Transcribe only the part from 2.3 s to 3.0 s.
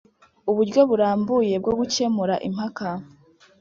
impaka